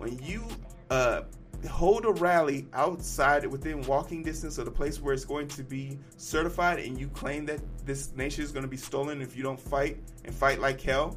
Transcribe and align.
when 0.00 0.18
you 0.22 0.42
uh, 0.90 1.22
hold 1.68 2.06
a 2.06 2.12
rally 2.12 2.66
outside 2.72 3.46
within 3.46 3.82
walking 3.82 4.22
distance 4.22 4.58
of 4.58 4.64
the 4.64 4.70
place 4.70 5.00
where 5.00 5.12
it's 5.12 5.26
going 5.26 5.46
to 5.46 5.62
be 5.62 5.98
certified 6.16 6.78
and 6.78 6.98
you 6.98 7.08
claim 7.08 7.44
that 7.46 7.60
this 7.84 8.14
nation 8.16 8.42
is 8.42 8.50
going 8.50 8.64
to 8.64 8.68
be 8.68 8.78
stolen 8.78 9.20
if 9.20 9.36
you 9.36 9.42
don't 9.42 9.60
fight 9.60 9.98
and 10.24 10.34
fight 10.34 10.58
like 10.58 10.80
hell 10.80 11.16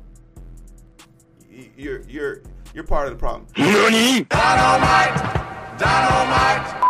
you're 1.78 2.02
you're 2.04 2.42
you're 2.74 2.84
part 2.84 3.08
of 3.08 3.14
the 3.14 3.20
problem. 3.20 3.48
Dynamite. 3.56 4.30
Dynamite 5.80 6.83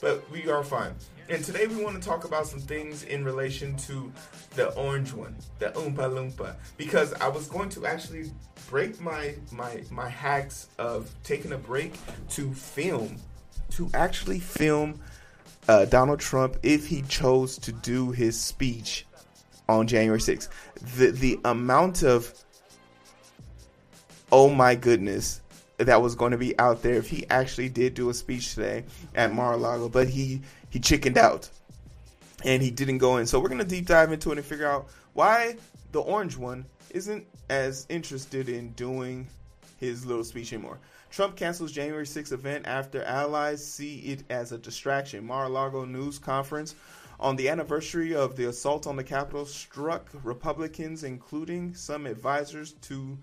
but 0.00 0.28
we 0.30 0.48
are 0.48 0.62
fine 0.62 0.94
and 1.28 1.44
today 1.44 1.66
we 1.66 1.82
want 1.82 2.00
to 2.00 2.08
talk 2.08 2.24
about 2.24 2.46
some 2.46 2.60
things 2.60 3.02
in 3.04 3.24
relation 3.24 3.76
to 3.76 4.12
the 4.54 4.72
orange 4.74 5.12
one 5.12 5.36
the 5.58 5.66
oompa 5.70 6.08
loompa 6.08 6.54
because 6.76 7.12
i 7.14 7.28
was 7.28 7.46
going 7.48 7.68
to 7.68 7.86
actually 7.86 8.30
break 8.68 9.00
my 9.00 9.34
my 9.50 9.82
my 9.90 10.08
hacks 10.08 10.68
of 10.78 11.10
taking 11.24 11.52
a 11.52 11.58
break 11.58 11.94
to 12.28 12.52
film, 12.52 13.16
to 13.70 13.90
actually 13.94 14.38
film 14.38 15.00
uh, 15.68 15.84
Donald 15.86 16.20
Trump 16.20 16.56
if 16.62 16.86
he 16.86 17.02
chose 17.02 17.58
to 17.58 17.72
do 17.72 18.10
his 18.10 18.38
speech 18.38 19.06
on 19.68 19.86
January 19.86 20.20
6th. 20.20 20.48
The 20.96 21.10
the 21.10 21.40
amount 21.44 22.02
of 22.02 22.32
oh 24.30 24.50
my 24.50 24.74
goodness 24.74 25.40
that 25.78 26.02
was 26.02 26.14
going 26.14 26.32
to 26.32 26.38
be 26.38 26.58
out 26.58 26.82
there 26.82 26.94
if 26.94 27.08
he 27.08 27.28
actually 27.30 27.68
did 27.68 27.94
do 27.94 28.10
a 28.10 28.14
speech 28.14 28.54
today 28.54 28.84
at 29.14 29.32
Mar-a-Lago, 29.32 29.88
but 29.88 30.08
he 30.08 30.42
he 30.70 30.80
chickened 30.80 31.16
out 31.16 31.48
and 32.44 32.62
he 32.62 32.70
didn't 32.70 32.98
go 32.98 33.16
in. 33.16 33.26
So 33.26 33.40
we're 33.40 33.48
gonna 33.48 33.64
deep 33.64 33.86
dive 33.86 34.12
into 34.12 34.32
it 34.32 34.38
and 34.38 34.46
figure 34.46 34.66
out 34.66 34.88
why 35.14 35.56
the 35.92 36.00
orange 36.00 36.36
one 36.36 36.66
isn't 36.90 37.26
as 37.48 37.86
interested 37.88 38.48
in 38.48 38.72
doing 38.72 39.26
his 39.78 40.04
little 40.04 40.24
speech 40.24 40.52
anymore. 40.52 40.78
Trump 41.10 41.36
cancels 41.36 41.72
January 41.72 42.04
6th 42.04 42.32
event 42.32 42.66
after 42.66 43.02
allies 43.04 43.64
see 43.66 43.98
it 44.00 44.24
as 44.30 44.52
a 44.52 44.58
distraction. 44.58 45.24
Mar-a-Lago 45.26 45.84
news 45.84 46.18
conference 46.18 46.74
on 47.18 47.34
the 47.36 47.48
anniversary 47.48 48.14
of 48.14 48.36
the 48.36 48.48
assault 48.48 48.86
on 48.86 48.96
the 48.96 49.04
Capitol 49.04 49.46
struck 49.46 50.08
Republicans, 50.22 51.04
including 51.04 51.74
some 51.74 52.06
advisors 52.06 52.72
to 52.72 53.18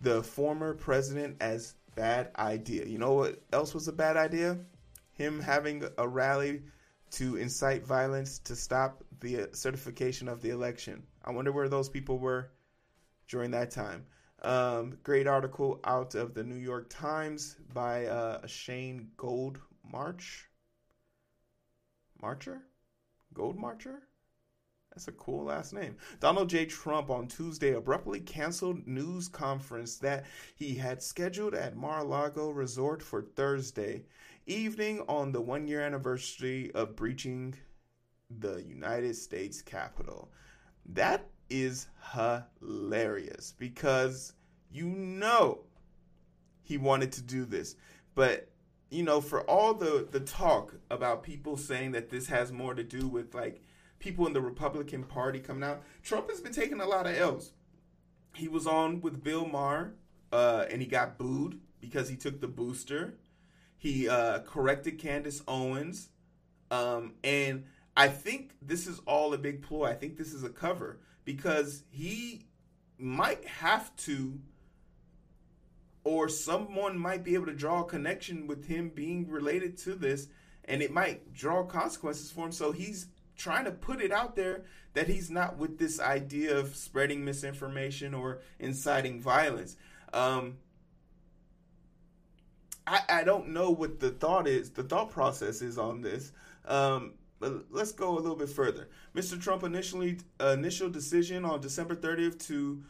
the 0.00 0.22
former 0.22 0.74
president, 0.74 1.36
as 1.40 1.74
bad 1.94 2.30
idea. 2.36 2.84
You 2.84 2.98
know 2.98 3.12
what 3.12 3.42
else 3.52 3.74
was 3.74 3.88
a 3.88 3.92
bad 3.92 4.16
idea? 4.16 4.58
Him 5.12 5.40
having 5.40 5.84
a 5.98 6.08
rally 6.08 6.62
to 7.12 7.36
incite 7.36 7.86
violence 7.86 8.38
to 8.40 8.56
stop 8.56 9.04
the 9.20 9.48
certification 9.52 10.28
of 10.28 10.42
the 10.42 10.50
election. 10.50 11.02
I 11.24 11.30
wonder 11.30 11.52
where 11.52 11.68
those 11.68 11.88
people 11.88 12.18
were 12.18 12.50
during 13.28 13.50
that 13.52 13.70
time. 13.70 14.04
Um, 14.42 14.98
great 15.02 15.26
article 15.26 15.80
out 15.84 16.14
of 16.14 16.34
the 16.34 16.44
New 16.44 16.56
York 16.56 16.90
Times 16.90 17.56
by 17.72 18.06
uh, 18.06 18.46
Shane 18.46 19.10
Gold 19.16 19.58
March. 19.90 20.48
Marcher? 22.20 22.62
Gold 23.32 23.56
Marcher? 23.56 24.02
That's 24.94 25.08
a 25.08 25.12
cool 25.12 25.46
last 25.46 25.72
name. 25.72 25.96
Donald 26.20 26.48
J. 26.48 26.66
Trump 26.66 27.10
on 27.10 27.26
Tuesday 27.26 27.72
abruptly 27.72 28.20
canceled 28.20 28.86
news 28.86 29.26
conference 29.26 29.96
that 29.96 30.24
he 30.54 30.76
had 30.76 31.02
scheduled 31.02 31.52
at 31.52 31.76
Mar-a-Lago 31.76 32.50
Resort 32.50 33.02
for 33.02 33.20
Thursday 33.20 34.04
evening 34.46 35.04
on 35.08 35.32
the 35.32 35.40
one-year 35.40 35.80
anniversary 35.80 36.70
of 36.76 36.94
breaching 36.94 37.54
the 38.30 38.62
United 38.62 39.16
States 39.16 39.60
Capitol. 39.62 40.30
That 40.86 41.26
is 41.50 41.88
hilarious 42.12 43.52
because 43.58 44.34
you 44.70 44.86
know 44.86 45.64
he 46.62 46.78
wanted 46.78 47.10
to 47.12 47.22
do 47.22 47.44
this. 47.44 47.74
But 48.14 48.48
you 48.90 49.02
know, 49.02 49.20
for 49.20 49.40
all 49.50 49.74
the 49.74 50.06
the 50.08 50.20
talk 50.20 50.76
about 50.88 51.24
people 51.24 51.56
saying 51.56 51.92
that 51.92 52.10
this 52.10 52.28
has 52.28 52.52
more 52.52 52.74
to 52.74 52.84
do 52.84 53.08
with 53.08 53.34
like 53.34 53.60
people 53.98 54.26
in 54.26 54.32
the 54.32 54.40
Republican 54.40 55.04
Party 55.04 55.40
coming 55.40 55.62
out, 55.62 55.82
Trump 56.02 56.30
has 56.30 56.40
been 56.40 56.52
taking 56.52 56.80
a 56.80 56.86
lot 56.86 57.06
of 57.06 57.16
L's. 57.16 57.52
He 58.34 58.48
was 58.48 58.66
on 58.66 59.00
with 59.00 59.22
Bill 59.22 59.46
Maher, 59.46 59.94
uh, 60.32 60.66
and 60.70 60.80
he 60.80 60.88
got 60.88 61.18
booed 61.18 61.60
because 61.80 62.08
he 62.08 62.16
took 62.16 62.40
the 62.40 62.48
booster. 62.48 63.14
He 63.76 64.08
uh, 64.08 64.40
corrected 64.40 64.98
Candace 64.98 65.42
Owens, 65.46 66.08
um, 66.70 67.14
and 67.22 67.64
I 67.96 68.08
think 68.08 68.52
this 68.60 68.86
is 68.86 69.00
all 69.06 69.34
a 69.34 69.38
big 69.38 69.62
ploy. 69.62 69.86
I 69.86 69.94
think 69.94 70.16
this 70.16 70.32
is 70.32 70.42
a 70.42 70.48
cover 70.48 71.00
because 71.24 71.84
he 71.90 72.46
might 72.98 73.44
have 73.46 73.94
to 73.96 74.40
or 76.04 76.28
someone 76.28 76.98
might 76.98 77.24
be 77.24 77.34
able 77.34 77.46
to 77.46 77.54
draw 77.54 77.80
a 77.80 77.84
connection 77.84 78.46
with 78.46 78.66
him 78.66 78.90
being 78.90 79.28
related 79.28 79.76
to 79.78 79.94
this 79.94 80.28
and 80.66 80.82
it 80.82 80.92
might 80.92 81.32
draw 81.32 81.64
consequences 81.64 82.30
for 82.30 82.46
him 82.46 82.52
so 82.52 82.72
he's 82.72 83.08
trying 83.36 83.64
to 83.64 83.70
put 83.70 84.00
it 84.00 84.12
out 84.12 84.36
there 84.36 84.64
that 84.94 85.08
he's 85.08 85.30
not 85.30 85.56
with 85.56 85.78
this 85.78 86.00
idea 86.00 86.56
of 86.56 86.76
spreading 86.76 87.24
misinformation 87.24 88.14
or 88.14 88.40
inciting 88.58 89.20
violence 89.20 89.76
um, 90.12 90.56
I, 92.86 93.00
I 93.08 93.24
don't 93.24 93.48
know 93.48 93.70
what 93.70 94.00
the 94.00 94.10
thought 94.10 94.46
is 94.46 94.70
the 94.70 94.84
thought 94.84 95.10
process 95.10 95.62
is 95.62 95.78
on 95.78 96.00
this 96.00 96.32
um, 96.66 97.14
but 97.40 97.66
let's 97.70 97.92
go 97.92 98.16
a 98.16 98.20
little 98.20 98.36
bit 98.36 98.48
further. 98.48 98.88
Mr. 99.14 99.38
Trump 99.40 99.64
initially 99.64 100.18
uh, 100.40 100.54
initial 100.56 100.88
decision 100.88 101.44
on 101.44 101.60
December 101.60 101.94
30th 101.94 102.38
to 102.46 102.82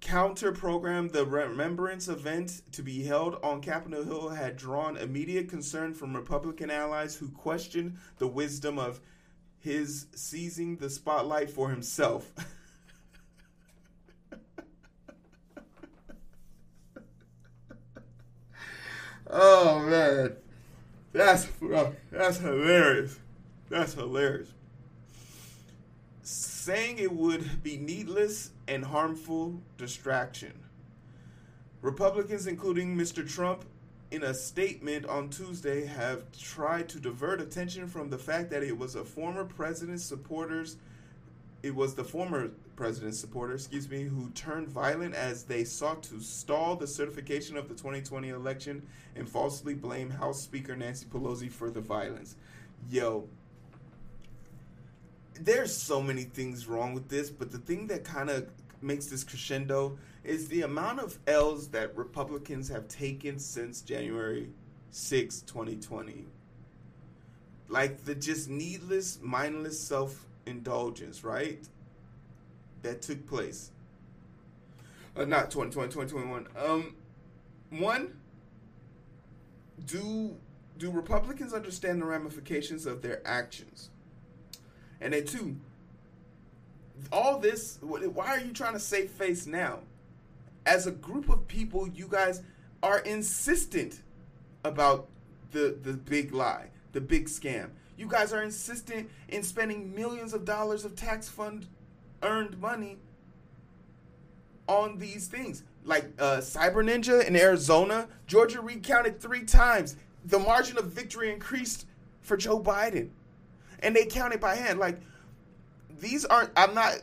counter 0.00 0.52
program 0.52 1.08
the 1.08 1.24
remembrance 1.24 2.08
event 2.08 2.62
to 2.72 2.82
be 2.82 3.04
held 3.04 3.38
on 3.42 3.60
Capitol 3.60 4.02
Hill 4.02 4.28
had 4.30 4.56
drawn 4.56 4.96
immediate 4.96 5.48
concern 5.48 5.94
from 5.94 6.14
Republican 6.14 6.70
allies 6.70 7.14
who 7.14 7.28
questioned 7.28 7.96
the 8.18 8.26
wisdom 8.26 8.78
of 8.78 9.00
his 9.64 10.06
seizing 10.14 10.76
the 10.76 10.88
spotlight 10.90 11.48
for 11.48 11.70
himself. 11.70 12.30
oh 19.30 19.78
man, 19.80 20.36
that's 21.14 21.48
that's 22.12 22.36
hilarious. 22.36 23.18
That's 23.70 23.94
hilarious. 23.94 24.52
Saying 26.22 26.98
it 26.98 27.12
would 27.12 27.62
be 27.62 27.78
needless 27.78 28.50
and 28.68 28.84
harmful 28.84 29.62
distraction. 29.78 30.52
Republicans, 31.80 32.46
including 32.46 32.98
Mr. 32.98 33.26
Trump, 33.26 33.64
in 34.14 34.22
a 34.22 34.32
statement 34.32 35.04
on 35.06 35.28
Tuesday, 35.28 35.84
have 35.84 36.22
tried 36.38 36.88
to 36.88 37.00
divert 37.00 37.40
attention 37.40 37.88
from 37.88 38.10
the 38.10 38.16
fact 38.16 38.48
that 38.48 38.62
it 38.62 38.78
was 38.78 38.94
a 38.94 39.04
former 39.04 39.44
president's 39.44 40.04
supporters. 40.04 40.76
It 41.64 41.74
was 41.74 41.96
the 41.96 42.04
former 42.04 42.50
president's 42.76 43.18
supporters, 43.18 43.62
excuse 43.62 43.90
me, 43.90 44.04
who 44.04 44.30
turned 44.30 44.68
violent 44.68 45.16
as 45.16 45.42
they 45.42 45.64
sought 45.64 46.04
to 46.04 46.20
stall 46.20 46.76
the 46.76 46.86
certification 46.86 47.56
of 47.56 47.68
the 47.68 47.74
2020 47.74 48.28
election 48.28 48.86
and 49.16 49.28
falsely 49.28 49.74
blame 49.74 50.10
House 50.10 50.40
Speaker 50.40 50.76
Nancy 50.76 51.06
Pelosi 51.06 51.50
for 51.50 51.68
the 51.68 51.80
violence. 51.80 52.36
Yo, 52.88 53.26
there's 55.40 55.76
so 55.76 56.00
many 56.00 56.22
things 56.22 56.68
wrong 56.68 56.94
with 56.94 57.08
this, 57.08 57.30
but 57.30 57.50
the 57.50 57.58
thing 57.58 57.88
that 57.88 58.04
kind 58.04 58.30
of 58.30 58.48
makes 58.80 59.06
this 59.06 59.24
crescendo 59.24 59.98
is 60.24 60.48
the 60.48 60.62
amount 60.62 61.00
of 61.00 61.18
L's 61.26 61.68
that 61.68 61.96
Republicans 61.96 62.68
have 62.68 62.88
taken 62.88 63.38
since 63.38 63.82
January 63.82 64.48
6, 64.90 65.42
2020. 65.42 66.26
Like 67.68 68.04
the 68.04 68.14
just 68.14 68.48
needless, 68.48 69.18
mindless 69.22 69.78
self 69.78 70.26
indulgence, 70.46 71.24
right? 71.24 71.66
That 72.82 73.02
took 73.02 73.26
place. 73.26 73.70
Uh, 75.16 75.24
not 75.24 75.50
2020, 75.50 75.92
2021. 75.92 76.48
Um, 76.56 76.94
one, 77.70 78.16
do 79.86 80.36
do 80.78 80.90
Republicans 80.90 81.52
understand 81.52 82.00
the 82.00 82.06
ramifications 82.06 82.86
of 82.86 83.00
their 83.02 83.20
actions? 83.26 83.90
And 85.00 85.12
then 85.12 85.24
two, 85.24 85.56
all 87.12 87.38
this, 87.38 87.78
why 87.80 88.26
are 88.26 88.40
you 88.40 88.52
trying 88.52 88.72
to 88.72 88.80
save 88.80 89.10
face 89.10 89.46
now? 89.46 89.80
As 90.66 90.86
a 90.86 90.90
group 90.90 91.28
of 91.28 91.46
people, 91.46 91.88
you 91.88 92.08
guys 92.08 92.42
are 92.82 93.00
insistent 93.00 94.02
about 94.64 95.08
the 95.52 95.78
the 95.82 95.94
big 95.94 96.32
lie, 96.32 96.70
the 96.92 97.00
big 97.00 97.26
scam. 97.26 97.70
You 97.96 98.08
guys 98.08 98.32
are 98.32 98.42
insistent 98.42 99.08
in 99.28 99.42
spending 99.42 99.94
millions 99.94 100.34
of 100.34 100.44
dollars 100.44 100.84
of 100.84 100.96
tax 100.96 101.28
fund 101.28 101.66
earned 102.22 102.60
money 102.60 102.98
on 104.66 104.98
these 104.98 105.28
things. 105.28 105.62
Like 105.84 106.06
uh, 106.18 106.38
Cyber 106.38 106.82
Ninja 106.82 107.24
in 107.26 107.36
Arizona, 107.36 108.08
Georgia 108.26 108.60
recounted 108.60 109.20
three 109.20 109.44
times. 109.44 109.96
The 110.24 110.38
margin 110.38 110.78
of 110.78 110.86
victory 110.86 111.30
increased 111.30 111.86
for 112.22 112.36
Joe 112.36 112.58
Biden 112.58 113.10
and 113.84 113.94
they 113.94 114.06
counted 114.06 114.40
by 114.40 114.56
hand. 114.56 114.80
Like 114.80 115.00
these 116.00 116.24
aren't. 116.24 116.50
I'm 116.56 116.74
not. 116.74 116.96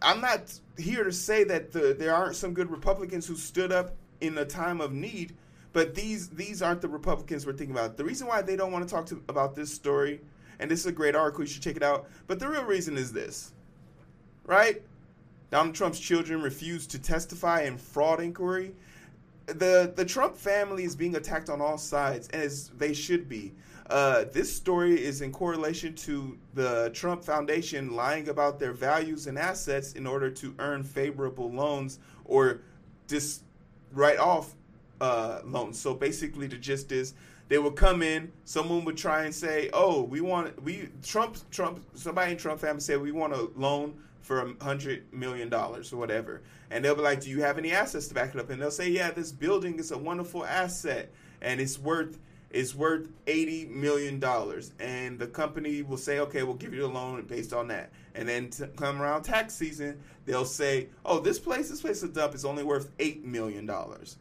I'm 0.00 0.20
not 0.20 0.58
here 0.78 1.04
to 1.04 1.12
say 1.12 1.44
that 1.44 1.72
the, 1.72 1.94
there 1.98 2.14
aren't 2.14 2.36
some 2.36 2.54
good 2.54 2.70
Republicans 2.70 3.26
who 3.26 3.36
stood 3.36 3.72
up 3.72 3.94
in 4.20 4.38
a 4.38 4.44
time 4.44 4.80
of 4.80 4.92
need, 4.92 5.34
But 5.72 5.94
these 5.94 6.28
these 6.28 6.62
aren't 6.62 6.80
the 6.80 6.88
Republicans 6.88 7.46
we're 7.46 7.52
thinking 7.54 7.74
about. 7.74 7.96
The 7.96 8.04
reason 8.04 8.26
why 8.26 8.42
they 8.42 8.56
don't 8.56 8.72
want 8.72 8.86
to 8.86 8.94
talk 8.94 9.06
to, 9.06 9.22
about 9.28 9.54
this 9.54 9.72
story, 9.72 10.20
and 10.58 10.70
this 10.70 10.80
is 10.80 10.86
a 10.86 10.92
great 10.92 11.16
article, 11.16 11.44
you 11.44 11.48
should 11.50 11.62
check 11.62 11.76
it 11.76 11.82
out. 11.82 12.08
But 12.26 12.38
the 12.38 12.48
real 12.48 12.64
reason 12.64 12.96
is 12.96 13.12
this, 13.12 13.52
right? 14.44 14.82
Donald 15.50 15.74
Trump's 15.74 15.98
children 15.98 16.42
refused 16.42 16.90
to 16.92 16.98
testify 16.98 17.62
in 17.62 17.76
fraud 17.78 18.20
inquiry. 18.20 18.74
The 19.46 19.92
the 19.94 20.04
Trump 20.04 20.36
family 20.36 20.84
is 20.84 20.94
being 20.94 21.16
attacked 21.16 21.50
on 21.50 21.60
all 21.60 21.78
sides, 21.78 22.28
as 22.28 22.68
they 22.76 22.92
should 22.92 23.28
be. 23.28 23.52
Uh, 23.92 24.24
this 24.32 24.50
story 24.50 24.98
is 24.98 25.20
in 25.20 25.30
correlation 25.30 25.94
to 25.94 26.38
the 26.54 26.90
Trump 26.94 27.22
Foundation 27.22 27.94
lying 27.94 28.30
about 28.30 28.58
their 28.58 28.72
values 28.72 29.26
and 29.26 29.38
assets 29.38 29.92
in 29.92 30.06
order 30.06 30.30
to 30.30 30.54
earn 30.60 30.82
favorable 30.82 31.52
loans 31.52 31.98
or 32.24 32.62
just 33.06 33.42
write 33.92 34.16
off 34.16 34.54
uh, 35.02 35.40
loans. 35.44 35.78
So 35.78 35.92
basically, 35.92 36.46
the 36.46 36.56
gist 36.56 36.90
is 36.90 37.12
they 37.48 37.58
would 37.58 37.76
come 37.76 38.02
in. 38.02 38.32
Someone 38.46 38.82
would 38.86 38.96
try 38.96 39.24
and 39.24 39.34
say, 39.34 39.68
"Oh, 39.74 40.04
we 40.04 40.22
want 40.22 40.62
we 40.62 40.88
Trump 41.02 41.36
Trump 41.50 41.84
somebody 41.92 42.32
in 42.32 42.38
Trump 42.38 42.62
family 42.62 42.80
said 42.80 42.98
we 42.98 43.12
want 43.12 43.34
a 43.34 43.50
loan 43.56 43.92
for 44.22 44.40
a 44.40 44.64
hundred 44.64 45.12
million 45.12 45.50
dollars 45.50 45.92
or 45.92 45.98
whatever," 45.98 46.40
and 46.70 46.82
they'll 46.82 46.94
be 46.94 47.02
like, 47.02 47.20
"Do 47.20 47.28
you 47.28 47.42
have 47.42 47.58
any 47.58 47.72
assets 47.72 48.08
to 48.08 48.14
back 48.14 48.34
it 48.34 48.40
up?" 48.40 48.48
And 48.48 48.62
they'll 48.62 48.70
say, 48.70 48.88
"Yeah, 48.88 49.10
this 49.10 49.32
building 49.32 49.78
is 49.78 49.90
a 49.90 49.98
wonderful 49.98 50.46
asset 50.46 51.10
and 51.42 51.60
it's 51.60 51.78
worth." 51.78 52.18
It's 52.52 52.74
worth 52.74 53.08
eighty 53.26 53.64
million 53.64 54.20
dollars, 54.20 54.72
and 54.78 55.18
the 55.18 55.26
company 55.26 55.82
will 55.82 55.96
say, 55.96 56.20
"Okay, 56.20 56.42
we'll 56.42 56.54
give 56.54 56.74
you 56.74 56.82
the 56.82 56.88
loan 56.88 57.22
based 57.22 57.52
on 57.52 57.68
that." 57.68 57.90
And 58.14 58.28
then 58.28 58.50
to 58.50 58.68
come 58.68 59.00
around 59.00 59.22
tax 59.22 59.54
season, 59.54 59.98
they'll 60.26 60.44
say, 60.44 60.88
"Oh, 61.04 61.18
this 61.18 61.38
place, 61.38 61.70
this 61.70 61.80
place 61.80 62.02
is 62.02 62.10
dump 62.10 62.34
is 62.34 62.44
only 62.44 62.62
worth 62.62 62.90
eight 62.98 63.24
million 63.24 63.66
dollars." 63.66 64.18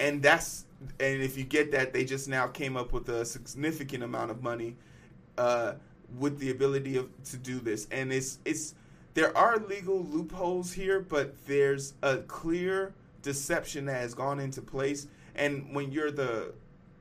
and 0.00 0.22
that's 0.22 0.64
and 0.98 1.22
if 1.22 1.36
you 1.36 1.44
get 1.44 1.72
that, 1.72 1.92
they 1.92 2.04
just 2.04 2.26
now 2.28 2.46
came 2.46 2.76
up 2.76 2.92
with 2.92 3.08
a 3.10 3.24
significant 3.24 4.02
amount 4.02 4.30
of 4.30 4.42
money 4.42 4.76
uh, 5.36 5.74
with 6.18 6.38
the 6.38 6.50
ability 6.50 6.96
of, 6.96 7.08
to 7.24 7.36
do 7.36 7.60
this, 7.60 7.86
and 7.90 8.12
it's 8.12 8.38
it's 8.44 8.74
there 9.14 9.36
are 9.36 9.58
legal 9.58 10.02
loopholes 10.04 10.72
here, 10.72 11.00
but 11.00 11.34
there's 11.46 11.94
a 12.02 12.18
clear 12.18 12.94
deception 13.22 13.84
that 13.86 14.00
has 14.00 14.14
gone 14.14 14.40
into 14.40 14.62
place, 14.62 15.06
and 15.34 15.74
when 15.74 15.92
you're 15.92 16.10
the 16.10 16.52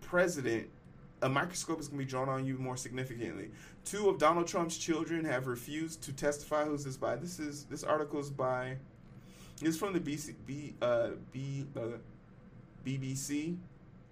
president. 0.10 0.68
A 1.22 1.30
microscope 1.30 1.80
is 1.80 1.88
going 1.88 2.00
to 2.00 2.06
be 2.06 2.10
drawn 2.10 2.30
on 2.30 2.46
you 2.46 2.58
more 2.58 2.78
significantly. 2.78 3.52
Two 3.86 4.10
of 4.10 4.18
Donald 4.18 4.48
Trump's 4.48 4.78
children 4.78 5.24
have 5.26 5.48
refused 5.48 6.02
to 6.04 6.14
testify. 6.14 6.64
Who's 6.66 6.84
this 6.84 6.98
by? 6.98 7.16
This 7.18 7.40
is 7.40 7.66
this 7.66 7.84
article 7.84 8.20
is 8.20 8.30
by. 8.30 8.78
Is 9.62 9.78
from 9.78 9.94
the 9.94 10.00
BC, 10.00 10.36
B, 10.46 10.74
uh, 10.82 11.10
B, 11.32 11.66
uh, 11.76 11.98
BBC. 12.86 13.58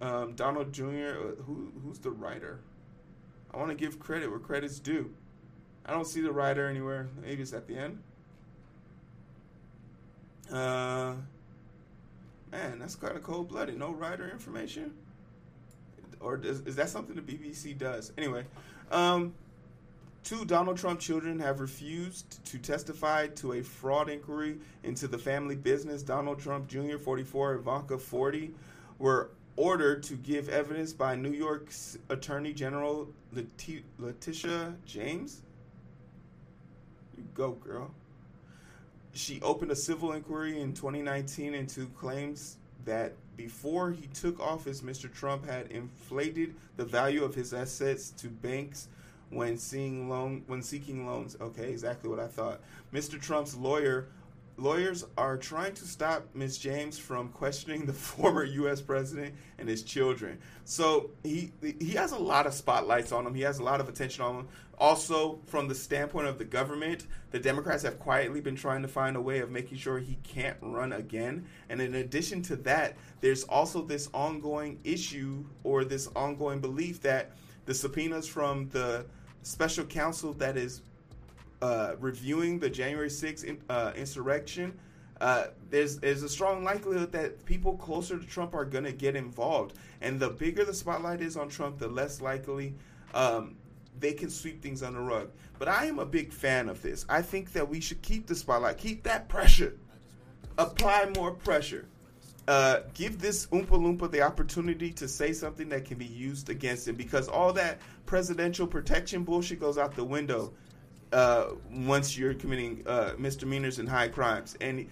Um, 0.00 0.34
Donald 0.34 0.72
Jr. 0.72 0.84
Uh, 0.84 1.42
who 1.42 1.72
who's 1.82 1.98
the 1.98 2.10
writer? 2.10 2.60
I 3.52 3.56
want 3.56 3.70
to 3.70 3.74
give 3.74 3.98
credit 3.98 4.30
where 4.30 4.38
credit's 4.38 4.78
due. 4.78 5.10
I 5.86 5.92
don't 5.92 6.06
see 6.06 6.20
the 6.20 6.30
writer 6.30 6.68
anywhere. 6.68 7.08
Maybe 7.22 7.42
it's 7.42 7.54
at 7.54 7.66
the 7.66 7.76
end. 7.76 8.02
Uh, 10.52 11.14
man, 12.52 12.78
that's 12.78 12.94
kind 12.94 13.16
of 13.16 13.22
cold 13.22 13.48
blooded. 13.48 13.78
No 13.78 13.90
writer 13.92 14.30
information, 14.30 14.92
or 16.20 16.36
does, 16.36 16.60
is 16.60 16.76
that 16.76 16.88
something 16.88 17.16
the 17.16 17.22
BBC 17.22 17.76
does? 17.76 18.12
Anyway, 18.18 18.44
um, 18.90 19.34
two 20.24 20.44
Donald 20.44 20.76
Trump 20.76 21.00
children 21.00 21.38
have 21.38 21.60
refused 21.60 22.44
to 22.46 22.58
testify 22.58 23.26
to 23.28 23.54
a 23.54 23.62
fraud 23.62 24.08
inquiry 24.08 24.58
into 24.84 25.08
the 25.08 25.18
family 25.18 25.56
business. 25.56 26.02
Donald 26.02 26.40
Trump 26.40 26.68
Jr., 26.68 26.98
44, 26.98 27.54
Ivanka, 27.54 27.98
40 27.98 28.50
were 28.98 29.30
ordered 29.56 30.02
to 30.04 30.14
give 30.14 30.48
evidence 30.48 30.92
by 30.92 31.16
New 31.16 31.32
York's 31.32 31.98
Attorney 32.10 32.52
General 32.52 33.08
Letitia 33.98 34.74
James. 34.86 35.42
You 37.16 37.24
go, 37.34 37.52
girl. 37.52 37.90
She 39.14 39.40
opened 39.42 39.72
a 39.72 39.76
civil 39.76 40.12
inquiry 40.12 40.60
in 40.60 40.74
2019 40.74 41.54
into 41.54 41.86
claims 41.98 42.56
that 42.84 43.14
before 43.38 43.92
he 43.92 44.08
took 44.08 44.40
office, 44.40 44.82
Mr. 44.82 45.10
Trump 45.10 45.46
had 45.46 45.70
inflated 45.70 46.56
the 46.76 46.84
value 46.84 47.22
of 47.24 47.36
his 47.36 47.54
assets 47.54 48.10
to 48.10 48.28
banks 48.28 48.88
when 49.30 49.56
seeing 49.56 50.08
loan 50.08 50.42
when 50.48 50.60
seeking 50.60 51.06
loans. 51.06 51.36
Okay, 51.40 51.70
exactly 51.70 52.10
what 52.10 52.18
I 52.18 52.26
thought. 52.26 52.60
Mr. 52.92 53.18
Trump's 53.20 53.54
lawyer 53.54 54.08
lawyers 54.58 55.04
are 55.16 55.36
trying 55.36 55.72
to 55.74 55.84
stop 55.84 56.26
Ms. 56.34 56.58
James 56.58 56.98
from 56.98 57.28
questioning 57.28 57.86
the 57.86 57.92
former 57.94 58.44
U.S. 58.44 58.80
president 58.80 59.34
and 59.58 59.68
his 59.68 59.82
children. 59.82 60.38
So 60.64 61.10
he 61.22 61.52
he 61.62 61.92
has 61.92 62.12
a 62.12 62.18
lot 62.18 62.46
of 62.46 62.52
spotlights 62.52 63.12
on 63.12 63.26
him. 63.26 63.34
He 63.34 63.42
has 63.42 63.58
a 63.58 63.62
lot 63.62 63.80
of 63.80 63.88
attention 63.88 64.24
on 64.24 64.34
him. 64.34 64.48
Also, 64.80 65.40
from 65.46 65.66
the 65.66 65.74
standpoint 65.74 66.28
of 66.28 66.38
the 66.38 66.44
government, 66.44 67.06
the 67.32 67.38
Democrats 67.38 67.82
have 67.82 67.98
quietly 67.98 68.40
been 68.40 68.54
trying 68.54 68.82
to 68.82 68.88
find 68.88 69.16
a 69.16 69.20
way 69.20 69.40
of 69.40 69.50
making 69.50 69.76
sure 69.76 69.98
he 69.98 70.18
can't 70.22 70.56
run 70.60 70.92
again. 70.92 71.44
And 71.68 71.80
in 71.80 71.96
addition 71.96 72.42
to 72.42 72.56
that, 72.56 72.96
there's 73.20 73.42
also 73.44 73.82
this 73.82 74.08
ongoing 74.14 74.78
issue 74.84 75.44
or 75.64 75.84
this 75.84 76.08
ongoing 76.14 76.60
belief 76.60 77.00
that 77.02 77.32
the 77.64 77.74
subpoenas 77.74 78.28
from 78.28 78.68
the 78.68 79.04
special 79.42 79.84
counsel 79.84 80.32
that 80.34 80.56
is 80.56 80.82
uh, 81.62 81.94
reviewing 81.98 82.58
the 82.58 82.70
January 82.70 83.08
6th 83.08 83.44
in, 83.44 83.60
uh, 83.68 83.92
insurrection, 83.96 84.78
uh, 85.20 85.48
there's 85.70 85.98
there's 85.98 86.22
a 86.22 86.28
strong 86.28 86.62
likelihood 86.62 87.10
that 87.12 87.44
people 87.44 87.76
closer 87.76 88.18
to 88.18 88.24
Trump 88.24 88.54
are 88.54 88.64
going 88.64 88.84
to 88.84 88.92
get 88.92 89.16
involved. 89.16 89.74
And 90.00 90.20
the 90.20 90.30
bigger 90.30 90.64
the 90.64 90.74
spotlight 90.74 91.20
is 91.20 91.36
on 91.36 91.48
Trump, 91.48 91.78
the 91.78 91.88
less 91.88 92.20
likely 92.20 92.74
um, 93.14 93.56
they 93.98 94.12
can 94.12 94.30
sweep 94.30 94.62
things 94.62 94.82
under 94.82 95.00
the 95.00 95.04
rug. 95.04 95.30
But 95.58 95.68
I 95.68 95.86
am 95.86 95.98
a 95.98 96.06
big 96.06 96.32
fan 96.32 96.68
of 96.68 96.82
this. 96.82 97.04
I 97.08 97.22
think 97.22 97.52
that 97.52 97.68
we 97.68 97.80
should 97.80 98.00
keep 98.02 98.26
the 98.26 98.34
spotlight, 98.34 98.78
keep 98.78 99.02
that 99.04 99.28
pressure, 99.28 99.76
apply 100.56 101.10
more 101.16 101.32
pressure. 101.32 101.88
Uh, 102.46 102.80
give 102.94 103.20
this 103.20 103.46
Oompa 103.48 103.66
Loompa 103.68 104.10
the 104.10 104.22
opportunity 104.22 104.90
to 104.92 105.06
say 105.06 105.34
something 105.34 105.68
that 105.68 105.84
can 105.84 105.98
be 105.98 106.06
used 106.06 106.48
against 106.48 106.88
him 106.88 106.94
because 106.94 107.28
all 107.28 107.52
that 107.52 107.78
presidential 108.06 108.66
protection 108.66 109.22
bullshit 109.22 109.60
goes 109.60 109.76
out 109.76 109.94
the 109.94 110.02
window 110.02 110.54
uh, 111.12 111.48
once 111.70 112.16
you're 112.16 112.34
committing 112.34 112.82
uh, 112.86 113.12
misdemeanors 113.18 113.78
and 113.78 113.88
high 113.88 114.08
crimes. 114.08 114.56
And 114.60 114.88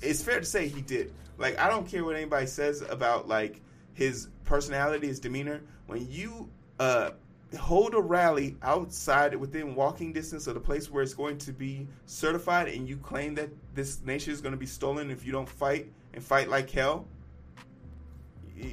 it's 0.00 0.22
fair 0.22 0.40
to 0.40 0.46
say 0.46 0.68
he 0.68 0.82
did. 0.82 1.12
Like, 1.38 1.58
I 1.58 1.68
don't 1.68 1.86
care 1.86 2.04
what 2.04 2.16
anybody 2.16 2.46
says 2.46 2.82
about 2.82 3.28
like 3.28 3.60
his 3.94 4.28
personality, 4.44 5.06
his 5.06 5.20
demeanor. 5.20 5.60
When 5.86 6.06
you 6.10 6.48
uh, 6.78 7.10
hold 7.58 7.94
a 7.94 8.00
rally 8.00 8.56
outside 8.62 9.34
within 9.34 9.74
walking 9.74 10.12
distance 10.12 10.46
of 10.46 10.54
the 10.54 10.60
place 10.60 10.90
where 10.90 11.02
it's 11.02 11.14
going 11.14 11.38
to 11.38 11.52
be 11.52 11.86
certified, 12.06 12.68
and 12.68 12.88
you 12.88 12.96
claim 12.96 13.34
that 13.36 13.50
this 13.74 14.02
nation 14.02 14.32
is 14.32 14.40
going 14.40 14.52
to 14.52 14.58
be 14.58 14.66
stolen 14.66 15.10
if 15.10 15.24
you 15.24 15.32
don't 15.32 15.48
fight 15.48 15.90
and 16.14 16.22
fight 16.22 16.48
like 16.48 16.70
hell, 16.70 17.06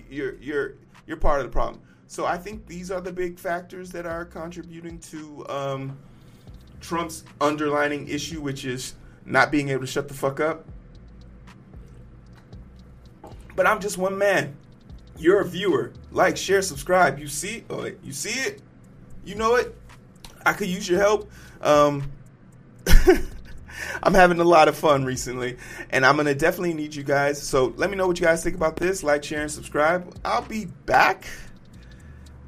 you're 0.09 0.35
you're 0.35 0.75
you're 1.05 1.17
part 1.17 1.39
of 1.39 1.45
the 1.45 1.51
problem. 1.51 1.81
So 2.07 2.25
I 2.25 2.37
think 2.37 2.67
these 2.67 2.91
are 2.91 3.01
the 3.01 3.11
big 3.11 3.39
factors 3.39 3.91
that 3.91 4.05
are 4.05 4.25
contributing 4.25 4.99
to. 4.99 5.45
Um, 5.49 5.97
Trump's 6.85 7.23
underlining 7.41 8.07
issue, 8.07 8.41
which 8.41 8.63
is 8.63 8.95
not 9.25 9.51
being 9.51 9.69
able 9.69 9.81
to 9.81 9.87
shut 9.87 10.07
the 10.07 10.13
fuck 10.13 10.39
up. 10.39 10.65
But 13.55 13.65
I'm 13.65 13.79
just 13.79 13.97
one 13.97 14.17
man. 14.17 14.55
You're 15.17 15.41
a 15.41 15.45
viewer. 15.45 15.93
Like, 16.11 16.37
share, 16.37 16.61
subscribe. 16.61 17.17
You 17.19 17.27
see? 17.27 17.63
Oh, 17.69 17.89
you 18.03 18.11
see 18.11 18.39
it? 18.39 18.61
You 19.23 19.35
know 19.35 19.55
it? 19.55 19.75
I 20.45 20.53
could 20.53 20.67
use 20.67 20.87
your 20.87 20.99
help. 20.99 21.31
Um, 21.61 22.11
I'm 24.03 24.13
having 24.13 24.39
a 24.39 24.43
lot 24.43 24.67
of 24.67 24.77
fun 24.77 25.05
recently, 25.05 25.57
and 25.89 26.05
I'm 26.05 26.17
gonna 26.17 26.35
definitely 26.35 26.73
need 26.73 26.93
you 26.93 27.03
guys. 27.03 27.41
So 27.41 27.73
let 27.77 27.89
me 27.89 27.95
know 27.95 28.07
what 28.07 28.19
you 28.19 28.25
guys 28.25 28.43
think 28.43 28.55
about 28.55 28.75
this. 28.75 29.03
Like, 29.03 29.23
share, 29.23 29.41
and 29.41 29.51
subscribe. 29.51 30.13
I'll 30.23 30.43
be 30.43 30.65
back. 30.85 31.25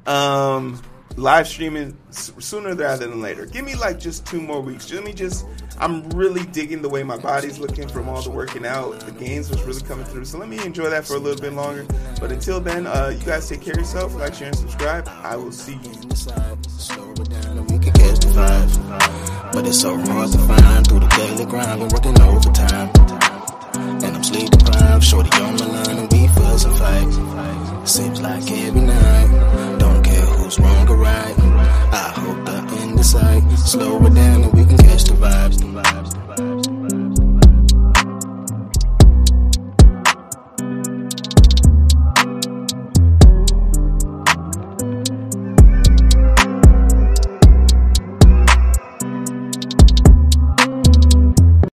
Um, 0.06 0.80
live 1.18 1.48
streaming 1.48 1.96
sooner 2.10 2.74
rather 2.74 3.08
than 3.08 3.20
later. 3.20 3.44
Give 3.44 3.64
me 3.64 3.74
like 3.74 3.98
just 3.98 4.26
two 4.26 4.40
more 4.40 4.60
weeks. 4.60 4.90
Let 4.92 5.04
me 5.04 5.12
just. 5.12 5.44
I'm 5.80 6.08
really 6.10 6.44
digging 6.46 6.82
the 6.82 6.88
way 6.88 7.04
my 7.04 7.16
body's 7.16 7.58
looking 7.58 7.86
from 7.86 8.08
all 8.08 8.20
the 8.20 8.30
working 8.30 8.66
out. 8.66 8.98
The 9.00 9.12
gains 9.12 9.48
was 9.48 9.62
really 9.62 9.82
coming 9.82 10.04
through. 10.04 10.24
So 10.24 10.38
let 10.38 10.48
me 10.48 10.58
enjoy 10.64 10.90
that 10.90 11.06
for 11.06 11.14
a 11.14 11.18
little 11.18 11.40
bit 11.40 11.52
longer. 11.52 11.86
But 12.20 12.32
until 12.32 12.58
then, 12.60 12.86
uh, 12.86 13.14
you 13.16 13.24
guys 13.24 13.48
take 13.48 13.62
care 13.62 13.74
of 13.74 13.80
yourself. 13.80 14.14
Like, 14.14 14.34
share, 14.34 14.48
and 14.48 14.56
subscribe. 14.56 15.08
I 15.08 15.36
will 15.36 15.52
see 15.52 15.74
you. 15.74 15.92
But 19.52 19.66
it's 19.66 19.80
so 19.80 19.96
hard 19.96 20.32
to 20.32 20.38
find 20.38 20.86
through 20.86 21.00
the 21.00 21.08
daily 21.16 21.44
grind. 21.44 21.80
Working 21.92 22.20
overtime. 22.22 22.90
And 24.02 24.16
I'm 24.16 24.24
sleep 24.24 24.50
deprived. 24.50 25.04
Shorty 25.04 25.30
on 25.42 25.56
my 25.56 25.66
line 25.66 25.98
and 25.98 26.12
we 26.12 26.28
feel 26.28 26.58
some 26.58 26.74
fight. 26.74 27.88
Seems 27.88 28.20
like 28.20 28.50
every 28.50 28.80
night. 28.80 29.78
Don't 29.78 29.97
right. 30.56 31.34
I 31.92 32.12
hope 32.16 32.44
the 32.46 32.80
end 32.80 32.98
is 32.98 33.10
sight. 33.10 33.42
Slow 33.58 34.04
it 34.06 34.14
down 34.14 34.44
and 34.44 34.52
we 34.54 34.64
can 34.64 34.78
catch 34.78 35.04
the 35.04 35.14
vibes. 35.14 35.58
the 35.58 35.66
vibes. 35.66 36.17